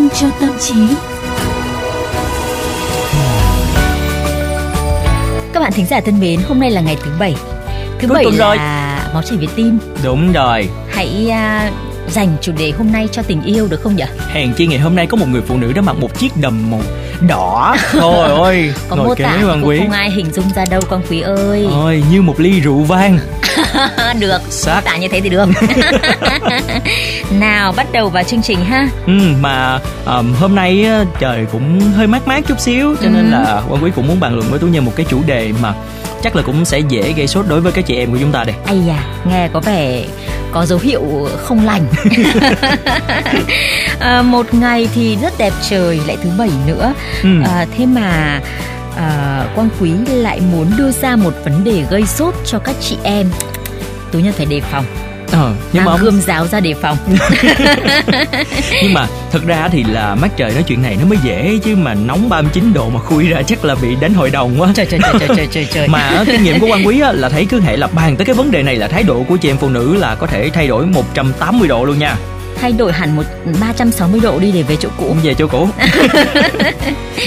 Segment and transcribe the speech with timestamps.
[0.00, 0.74] dinh cho tâm trí.
[5.52, 7.34] Các bạn thính giả thân mến, hôm nay là ngày thứ bảy.
[7.98, 8.56] Thứ Cuối bảy là rồi.
[9.14, 9.78] máu chảy về tim.
[10.04, 11.70] Đúng rồi Hãy à,
[12.08, 14.04] dành chủ đề hôm nay cho tình yêu được không nhỉ?
[14.32, 16.70] Hèn chi ngày hôm nay có một người phụ nữ đã mặc một chiếc đầm
[16.70, 16.80] màu
[17.28, 20.64] đỏ Thôi ơi Có Ngồi mô kế tả cũng Quý không ai hình dung ra
[20.70, 21.66] đâu Quang Quý ơi.
[21.70, 23.18] Ôi như một ly rượu vang
[24.18, 25.48] được, Sát tả như thế thì được.
[27.30, 28.88] Nào, bắt đầu vào chương trình ha.
[29.06, 30.86] ừ, Mà ờm, hôm nay
[31.20, 33.30] trời cũng hơi mát mát chút xíu Cho nên Ừ.
[33.30, 35.72] là Quang Quý cũng muốn bàn luận với Tú Nhân một cái chủ đề mà
[36.22, 38.44] Chắc là cũng sẽ dễ gây sốt đối với các chị em của chúng ta
[38.44, 40.04] đây Ây da, nghe có vẻ
[40.52, 41.82] có dấu hiệu không lành.
[44.00, 46.92] à, một ngày thì rất đẹp trời, lại thứ bảy nữa.
[47.22, 47.28] ừ.
[47.44, 48.40] À, thế mà
[48.96, 52.96] à, Quang Quý lại muốn đưa ra một vấn đề gây sốt cho các chị
[53.02, 53.26] em.
[54.12, 54.84] Tú Nhân phải đề phòng,
[55.32, 56.96] ờ, nhưng mà gươm giáo ra đề phòng.
[58.82, 61.76] nhưng mà thật ra thì là mát trời nói chuyện này nó mới dễ chứ
[61.76, 64.72] mà nóng 39 độ mà khui ra chắc là bị đánh hội đồng quá.
[64.74, 67.46] Trời trời trời trời trời trời mà kinh nghiệm của quan quý á, là thấy
[67.46, 69.56] cứ hệ là bàn tới cái vấn đề này là thái độ của chị em
[69.56, 72.16] phụ nữ là có thể thay đổi 180 độ luôn nha
[72.60, 73.22] thay đổi hẳn một
[73.60, 75.16] 360 độ đi để về chỗ cũ.
[75.22, 75.68] về chỗ cũ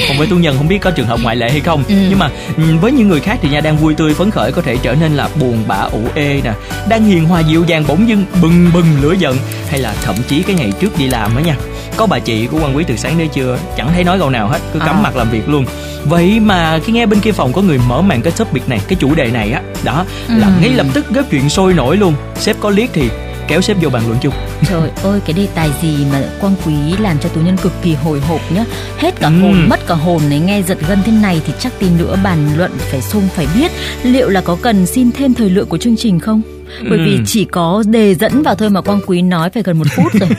[0.08, 1.96] còn với tu nhân không biết có trường hợp ngoại lệ hay không Ừ.
[2.10, 4.62] nhưng mà ừ, với những người khác thì nha đang vui tươi phấn khởi có
[4.62, 6.52] thể trở nên là buồn bã ủ ê nè
[6.90, 9.38] đang hiền hòa dịu dàng bỗng dưng bừng bừng lửa giận
[9.70, 11.56] hay là thậm chí cái ngày trước đi làm á nha
[11.98, 14.48] có bà chị của quan quý từ sáng đến trưa chẳng thấy nói câu nào
[14.48, 15.02] hết cứ cắm À.
[15.04, 15.66] mặt làm việc luôn
[16.06, 18.96] vậy mà khi nghe bên kia phòng có người mở màn cái topic này cái
[19.00, 20.54] chủ đề này á đó là Ừ.
[20.62, 23.10] ngay lập tức góp chuyện sôi nổi luôn sếp có liếc thì
[23.48, 24.34] kéo sếp vô bàn luận chung
[24.70, 27.94] Trời ơi cái đề tài gì mà Quang Quý làm cho tú nhân cực kỳ
[27.94, 28.66] hồi hộp nhá
[28.98, 29.40] Hết cả Ừ.
[29.42, 32.38] hồn mất cả hồn này nghe giật gân thế này Thì chắc tí nữa bàn
[32.58, 33.72] luận phải xung phải biết
[34.04, 36.42] Liệu là có cần xin thêm thời lượng của chương trình không?
[36.90, 37.24] Bởi vì Ừ.
[37.26, 40.30] chỉ có đề dẫn vào thôi mà Quang Quý nói phải gần một phút rồi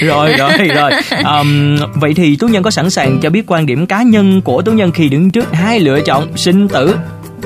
[0.00, 0.90] rồi rồi rồi
[1.24, 4.62] Ờm, vậy thì tú nhân có sẵn sàng cho biết quan điểm cá nhân của
[4.62, 6.96] tú nhân khi đứng trước hai lựa chọn sinh tử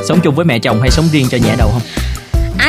[0.08, 1.82] sống chung với mẹ chồng hay sống riêng cho nhẹ đầu không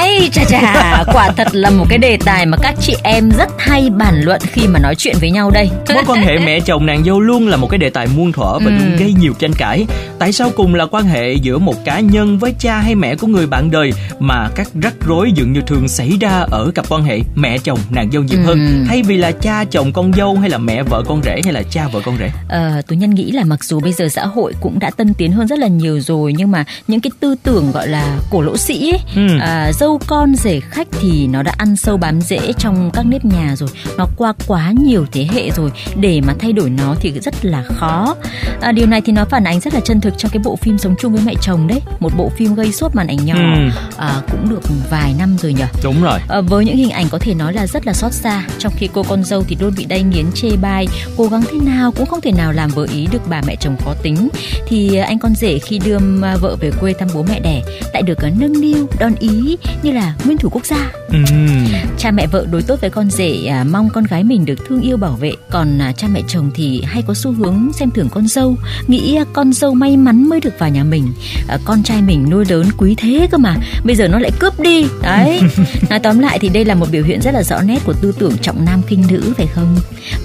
[0.01, 3.49] Ây chà chà Quả thật là một cái đề tài mà các chị em rất
[3.57, 6.85] hay bàn luận khi mà nói chuyện với nhau đây mối quan hệ mẹ chồng
[6.85, 8.71] nàng dâu luôn là một cái đề tài muôn thuở và Ừ.
[8.71, 9.85] luôn gây nhiều tranh cãi
[10.19, 13.27] tại sao cùng là quan hệ giữa một cá nhân với cha hay mẹ của
[13.27, 17.03] người bạn đời mà các rắc rối dường như thường xảy ra ở cặp quan
[17.03, 18.45] hệ mẹ chồng nàng dâu nhiều Ừ.
[18.45, 21.53] hơn thay vì là cha chồng con dâu hay là mẹ vợ con rể hay
[21.53, 24.25] là cha vợ con rể Ờ, tú nhân nghĩ là mặc dù bây giờ xã
[24.25, 27.35] hội cũng đã tân tiến hơn rất là nhiều rồi nhưng mà những cái tư
[27.43, 29.37] tưởng gọi là cổ lỗ sĩ ấy, Ừ.
[29.39, 33.25] à, dâu con rể khách thì nó đã ăn sâu bám rễ trong các nếp
[33.25, 33.69] nhà rồi.
[33.97, 35.71] Nó qua quá nhiều thế hệ rồi.
[35.99, 38.15] Để mà thay đổi nó thì rất là khó.
[38.61, 40.77] À, điều này thì nó phản ánh rất là chân thực cho cái bộ phim
[40.77, 41.81] sống chung với mẹ chồng đấy.
[41.99, 43.33] Một bộ phim gây sốt màn ảnh nhỏ.
[43.35, 43.69] Ừ.
[43.97, 45.65] à, cũng được vài năm rồi nhở?
[45.83, 46.19] Đúng rồi.
[46.27, 48.43] Ờ, với những hình ảnh có thể nói là rất là xót xa.
[48.59, 50.87] Trong khi cô con dâu thì luôn bị đay nghiến chê bai
[51.17, 53.75] cố gắng thế nào cũng không thể nào làm vừa ý được bà mẹ chồng
[53.85, 54.29] khó tính.
[54.67, 57.61] Thì ờ, anh con rể khi đưa m- vợ về quê thăm bố mẹ đẻ
[57.93, 60.91] lại được ờ, nâng niu đón ý như là nguyên thủ quốc gia.
[61.09, 61.65] Ừm.
[61.97, 64.81] cha mẹ vợ đối tốt với con rể à, mong con gái mình được thương
[64.81, 65.31] yêu bảo vệ.
[65.49, 68.55] Còn à, cha mẹ chồng thì hay có xu hướng xem thường con dâu
[68.87, 71.07] nghĩ à, con dâu may mắn mới được vào nhà mình.
[71.47, 74.59] À, con trai mình nuôi lớn quý thế cơ mà bây giờ nó lại cướp
[74.59, 74.85] đi.
[75.03, 75.41] Đấy.
[75.89, 78.13] Nói tóm lại thì đây là một biểu hiện rất là rõ nét của tư
[78.19, 79.75] tưởng trọng nam khinh nữ phải không?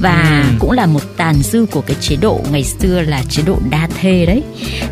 [0.00, 0.56] Và Ừ.
[0.59, 3.89] cũng là một tàn dư của cái chế độ ngày xưa là chế độ đa
[4.00, 4.43] thê đấy.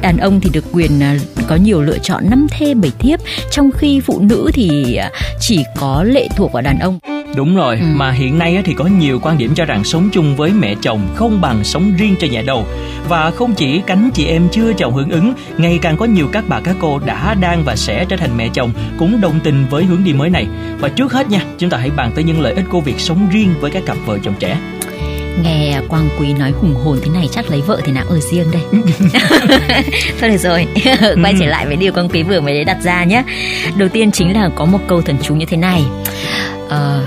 [0.02, 3.20] Đàn ông thì được quyền à, có nhiều lựa chọn năm thê bảy thiếp
[3.50, 5.10] trong khi phụ nữ thì à,
[5.40, 6.98] chỉ có lệ thuộc vào đàn ông
[7.36, 7.86] Đúng rồi, Ừ.
[7.94, 11.00] mà hiện nay thì có nhiều quan điểm cho rằng sống chung với mẹ chồng
[11.14, 12.66] không bằng sống riêng cho nhà đầu.
[13.08, 16.44] Và không chỉ cánh chị em chưa chồng hưởng ứng, ngày càng có nhiều các
[16.48, 19.84] bà các cô đã, đang và sẽ trở thành mẹ chồng cũng đồng tình với
[19.84, 20.46] hướng đi mới này.
[20.80, 23.28] Và trước hết nha, chúng ta hãy bàn tới những lợi ích của việc sống
[23.32, 24.58] riêng với các cặp vợ chồng trẻ.
[25.42, 28.46] Nghe quang quý nói hùng hồn thế này chắc lấy vợ thì nào ở riêng
[28.52, 28.62] đây.
[30.20, 30.66] Thôi được rồi
[31.22, 33.22] quay trở lại với điều quang quý vừa mới đặt ra nhé.
[33.76, 35.84] Đầu tiên chính là có một câu thần chú như thế này.
[36.68, 37.00] Ờ,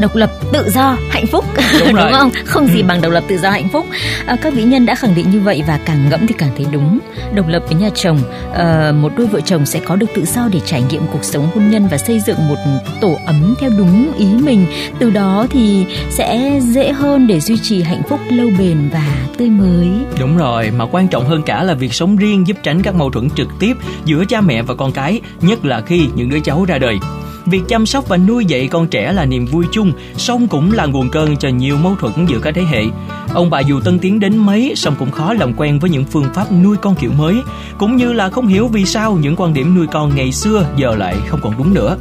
[0.00, 1.44] độc lập tự do hạnh phúc.
[1.80, 2.30] Đúng đúng, không?
[2.44, 2.84] Không gì Ừ.
[2.88, 3.86] bằng độc lập tự do hạnh phúc.
[4.26, 6.66] À, các vĩ nhân đã khẳng định như vậy và càng ngẫm thì càng thấy
[6.72, 6.98] đúng.
[7.34, 8.18] Độc lập với nhà chồng
[8.54, 11.48] ờ, một đôi vợ chồng sẽ có được tự do để trải nghiệm cuộc sống
[11.54, 12.56] hôn nhân và xây dựng một
[13.00, 14.66] tổ ấm theo đúng ý mình.
[14.98, 19.48] Từ đó thì sẽ dễ hơn để duy trì hạnh phúc lâu bền và tươi
[19.48, 19.88] mới.
[20.20, 23.10] Đúng rồi, mà quan trọng hơn cả là việc sống riêng giúp tránh các mâu
[23.10, 23.74] thuẫn trực tiếp
[24.04, 26.98] giữa cha mẹ và con cái, nhất là khi những đứa cháu ra đời.
[27.46, 30.86] Việc chăm sóc và nuôi dạy con trẻ là niềm vui chung, song cũng là
[30.86, 32.84] nguồn cơn cho nhiều mâu thuẫn giữa các thế hệ.
[33.34, 36.26] Ông bà dù tân tiến đến mấy, song cũng khó làm quen với những phương
[36.34, 37.42] pháp nuôi con kiểu mới,
[37.78, 40.94] cũng như là không hiểu vì sao những quan điểm nuôi con ngày xưa giờ
[40.94, 41.96] lại không còn đúng nữa.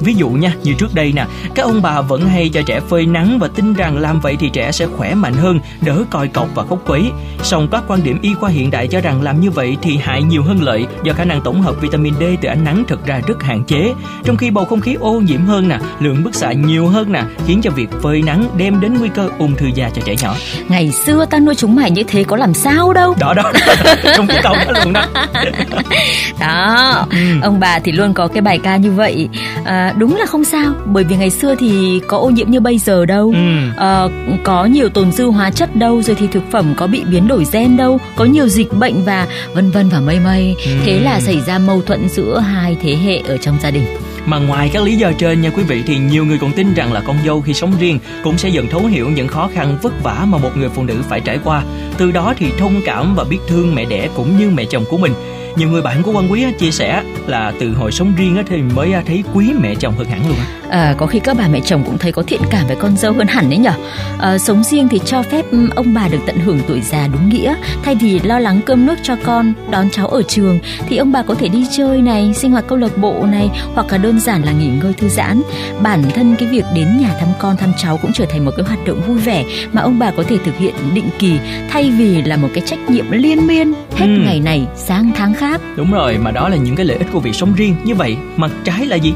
[0.00, 3.06] Ví dụ nha, như trước đây nè, các ông bà vẫn hay cho trẻ phơi
[3.06, 6.48] nắng và tin rằng làm vậy thì trẻ sẽ khỏe mạnh hơn, đỡ còi cọc
[6.54, 7.10] và khóc quấy.
[7.42, 10.22] Song các quan điểm y khoa hiện đại cho rằng làm như vậy thì hại
[10.22, 13.20] nhiều hơn lợi do khả năng tổng hợp vitamin D từ ánh nắng thực ra
[13.26, 13.92] rất hạn chế.
[14.24, 17.24] Trong khi bầu không khí ô nhiễm hơn nè, lượng bức xạ nhiều hơn nè,
[17.46, 20.34] khiến cho việc phơi nắng đem đến nguy cơ ung thư da cho trẻ nhỏ.
[20.72, 23.14] Ngày xưa ta nuôi chúng mày như thế có làm sao đâu.
[23.20, 23.52] Đó đó,
[24.16, 25.06] trong cái câu đó luôn đó.
[26.40, 27.16] đó, ừ.
[27.42, 29.28] ông bà thì luôn có cái bài ca như vậy.
[29.64, 32.78] À, đúng là không sao, bởi vì ngày xưa thì có ô nhiễm như bây
[32.78, 33.32] giờ đâu.
[33.34, 33.68] Ừ.
[33.76, 34.02] À,
[34.44, 37.46] có nhiều tồn dư hóa chất đâu, rồi thì thực phẩm có bị biến đổi
[37.52, 40.56] gen đâu, có nhiều dịch bệnh và vân vân và mây mây.
[40.66, 40.72] Ừ.
[40.84, 43.84] Thế là xảy ra mâu thuẫn giữa hai thế hệ ở trong gia đình.
[44.26, 46.92] Mà ngoài các lý do trên nha quý vị, thì nhiều người còn tin rằng
[46.92, 50.02] là con dâu khi sống riêng cũng sẽ dần thấu hiểu những khó khăn vất
[50.02, 51.64] vả mà một người phụ nữ phải trải qua.
[51.98, 54.98] Từ đó thì thông cảm và biết thương mẹ đẻ cũng như mẹ chồng của
[54.98, 55.12] mình
[55.56, 58.92] nhiều người bạn của quan quý chia sẻ là từ hồi sống riêng thì mới
[59.06, 61.82] thấy quý mẹ chồng hơn hẳn luôn á à, có khi các bà mẹ chồng
[61.86, 63.72] cũng thấy có thiện cảm với con dâu hơn hẳn đấy nhở.
[64.18, 65.44] À, sống riêng thì cho phép
[65.76, 67.54] ông bà được tận hưởng tuổi già đúng nghĩa.
[67.82, 70.58] Thay vì lo lắng cơm nước cho con đón cháu ở trường
[70.88, 73.86] thì ông bà có thể đi chơi này sinh hoạt câu lạc bộ này hoặc
[73.92, 75.42] là đơn giản là nghỉ ngơi thư giãn.
[75.82, 78.66] Bản thân cái việc đến nhà thăm con thăm cháu cũng trở thành một cái
[78.66, 81.38] hoạt động vui vẻ mà ông bà có thể thực hiện định kỳ
[81.70, 84.22] thay vì là một cái trách nhiệm liên miên hết ừ.
[84.24, 85.60] ngày này sang tháng khác.
[85.76, 87.76] Đúng rồi mà đó là những cái lợi ích của việc sống riêng.
[87.84, 89.12] Như vậy mặt trái là gì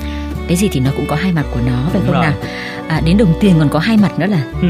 [0.49, 2.23] cái gì thì nó cũng có hai mặt của nó phải không rồi.
[2.23, 2.35] nào
[2.89, 4.69] à, đến đồng tiền còn có hai mặt nữa là ừ.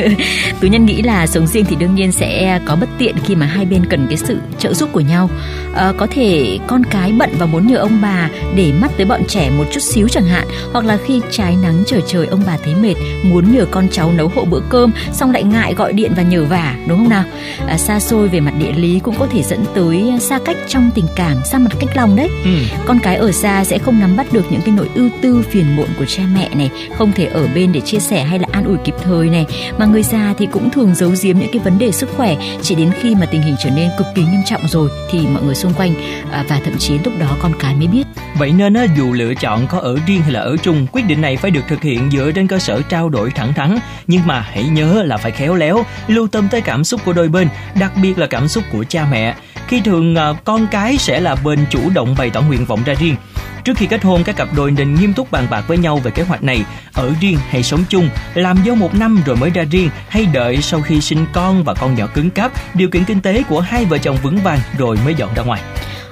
[0.60, 3.46] tú nhân nghĩ là sống riêng thì đương nhiên sẽ có bất tiện khi mà
[3.46, 5.30] hai bên cần cái sự trợ giúp của nhau
[5.74, 9.20] à, có thể con cái bận và muốn nhờ ông bà để mắt tới bọn
[9.28, 12.56] trẻ một chút xíu chẳng hạn hoặc là khi trái nắng trời trời ông bà
[12.64, 16.12] thấy mệt muốn nhờ con cháu nấu hộ bữa cơm xong lại ngại gọi điện
[16.16, 17.24] và nhờ vả đúng không nào
[17.66, 20.90] à, xa xôi về mặt địa lý cũng có thể dẫn tới xa cách trong
[20.94, 22.50] tình cảm xa mặt cách lòng đấy ừ.
[22.86, 25.76] con cái ở xa sẽ không nắm bắt được những cái nỗi ưu tư phiền
[25.76, 28.64] muộn của cha mẹ này, không thể ở bên để chia sẻ hay là an
[28.64, 29.46] ủi kịp thời này.
[29.78, 32.74] Mà người già thì cũng thường giấu giếm những cái vấn đề sức khỏe, chỉ
[32.74, 35.54] đến khi mà tình hình trở nên cực kỳ nghiêm trọng rồi thì mọi người
[35.54, 35.94] xung quanh
[36.30, 38.04] à, và thậm chí lúc đó con cái mới biết.
[38.38, 41.36] Vậy nên dù lựa chọn có ở riêng hay là ở chung, quyết định này
[41.36, 43.78] phải được thực hiện dựa trên cơ sở trao đổi thẳng thắn.
[44.06, 47.28] Nhưng mà hãy nhớ là phải khéo léo, lưu tâm tới cảm xúc của đôi
[47.28, 47.48] bên,
[47.80, 49.34] đặc biệt là cảm xúc của cha mẹ.
[49.66, 52.94] Khi thường à, con cái sẽ là bên chủ động bày tỏ nguyện vọng ra
[52.94, 53.16] riêng.
[53.64, 56.10] Trước khi kết hôn, các cặp đôi nên nghiêm túc bàn bạc với nhau về
[56.10, 59.64] kế hoạch này, ở riêng hay sống chung, làm dâu một năm rồi mới ra
[59.70, 63.20] riêng hay đợi sau khi sinh con và con nhỏ cứng cáp, điều kiện kinh
[63.20, 65.60] tế của hai vợ chồng vững vàng rồi mới dọn ra ngoài.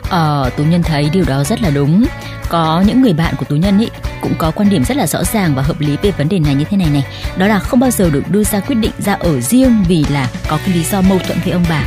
[0.08, 2.06] Ờ, Tú Nhân thấy điều đó rất là đúng.
[2.48, 3.88] Có những người bạn của Tú Nhân ý
[4.20, 6.54] cũng có quan điểm rất là rõ ràng và hợp lý về vấn đề này
[6.54, 7.04] như thế này này.
[7.36, 10.28] Đó là không bao giờ được đưa ra quyết định ra ở riêng vì là
[10.48, 11.82] có cái lý do mâu thuẫn với ông bà.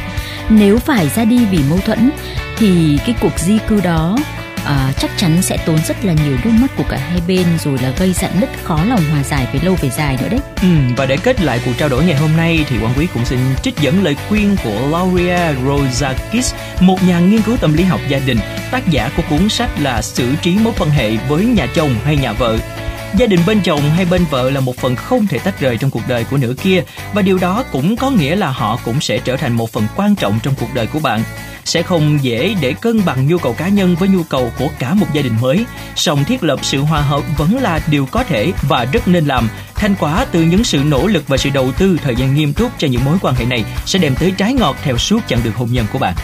[0.50, 2.12] Nếu phải ra đi vì mâu thuẫn
[2.58, 4.18] thì cái cuộc di cư đó
[4.66, 7.78] à, chắc chắn sẽ tốn rất là nhiều nước mắt của cả hai bên rồi
[7.82, 10.40] là gây dặn nứt khó lòng hòa giải về lâu về dài nữa đấy.
[10.62, 10.68] Ừ,
[10.98, 13.40] và để kết lại cuộc trao đổi ngày hôm nay thì quang quý cũng xin
[13.64, 18.20] trích dẫn lời khuyên của Lauria Rozakis, một nhà nghiên cứu tâm lý học gia
[18.20, 18.38] đình,
[18.72, 22.18] tác giả của cuốn sách là xử trí mối quan hệ với nhà chồng hay
[22.18, 22.58] nhà vợ.
[23.18, 25.92] Gia đình bên chồng hay bên vợ là một phần không thể tách rời trong
[25.92, 26.84] cuộc đời của nửa kia
[27.14, 30.16] và điều đó cũng có nghĩa là họ cũng sẽ trở thành một phần quan
[30.16, 31.24] trọng trong cuộc đời của bạn
[31.66, 34.94] sẽ không dễ để cân bằng nhu cầu cá nhân với nhu cầu của cả
[34.94, 35.66] một gia đình mới.
[35.96, 39.50] Song thiết lập sự hòa hợp vẫn là điều có thể và rất nên làm.
[39.76, 42.72] Thành quả từ những sự nỗ lực và sự đầu tư thời gian nghiêm túc
[42.78, 45.54] cho những mối quan hệ này sẽ đem tới trái ngọt theo suốt chặng đường
[45.54, 46.16] hôn nhân của bạn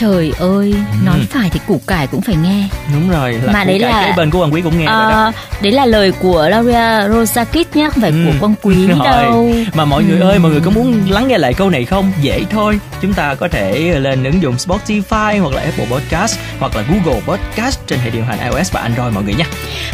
[0.00, 1.04] trời ơi ừ.
[1.04, 4.12] nói phải thì củ cải cũng phải nghe đúng rồi là mà đấy là kế
[4.16, 7.66] bên của quang quý cũng nghe uh, rồi đó đấy là lời của Laura Rosakis
[7.74, 8.16] nhé không phải ừ.
[8.26, 8.98] của quang quý rồi.
[9.04, 10.06] đâu mà mọi ừ.
[10.08, 13.12] người ơi mọi người có muốn lắng nghe lại câu này không dễ thôi chúng
[13.12, 17.78] ta có thể lên ứng dụng Spotify hoặc là Apple Podcast hoặc là Google Podcast
[17.86, 19.44] trên hệ điều hành iOS và Android mọi người nhé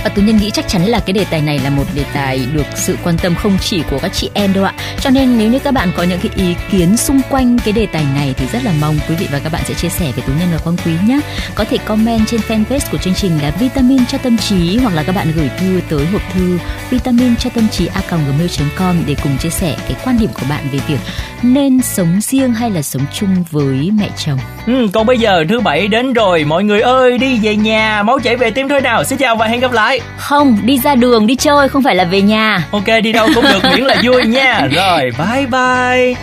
[0.05, 2.47] và tôi nhân nghĩ chắc chắn là cái đề tài này là một đề tài
[2.53, 5.49] được sự quan tâm không chỉ của các chị em đâu ạ cho nên nếu
[5.49, 8.47] như các bạn có những cái ý kiến xung quanh cái đề tài này thì
[8.53, 10.59] rất là mong quý vị và các bạn sẽ chia sẻ với tú nhân và
[10.59, 11.21] quang quý nhé
[11.55, 15.03] có thể comment trên fanpage của chương trình là vitamin cho tâm trí hoặc là
[15.03, 16.59] các bạn gửi thư tới hộp thư
[16.91, 20.65] vitamin cho tâm trí a gmail.com để cùng chia sẻ cái quan điểm của bạn
[20.73, 20.99] về việc
[21.43, 24.39] nên sống riêng hay là sống chung với mẹ chồng.
[24.67, 28.03] Ừ, còn bây giờ thứ bảy đến rồi mọi người ơi đi về nhà.
[28.03, 29.05] Máu chảy về tim thôi nào?
[29.05, 30.01] Xin chào và hẹn gặp lại.
[30.17, 32.67] Không đi ra đường đi chơi không phải là về nhà.
[32.71, 34.69] Ok đi đâu cũng được miễn là vui nha.
[34.75, 36.15] Rồi bye bye.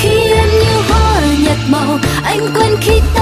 [0.00, 0.71] Khi em
[1.52, 3.21] như màu anh quên khi ta